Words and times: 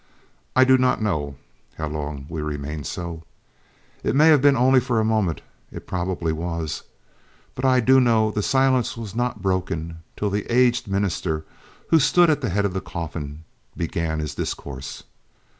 I 0.55 0.63
do 0.63 0.79
not 0.79 0.99
know 0.99 1.35
how 1.77 1.85
long 1.87 2.25
we 2.27 2.41
remained 2.41 2.87
so. 2.87 3.21
It 4.03 4.15
may 4.15 4.29
have 4.29 4.41
been 4.41 4.55
only 4.55 4.79
for 4.79 4.99
a 4.99 5.05
moment, 5.05 5.41
it 5.71 5.85
probably 5.85 6.33
was; 6.33 6.81
but 7.53 7.65
I 7.65 7.81
do 7.81 7.99
know 8.01 8.31
the 8.31 8.41
silence 8.41 8.97
was 8.97 9.13
not 9.13 9.43
broken 9.43 9.97
till 10.17 10.31
the 10.31 10.51
aged 10.51 10.87
minister, 10.87 11.45
who 11.89 11.99
stood 11.99 12.31
at 12.31 12.41
the 12.41 12.49
head 12.49 12.65
of 12.65 12.73
the 12.73 12.81
coffin, 12.81 13.43
began 13.77 14.17
his 14.17 14.33
discourse. 14.33 15.03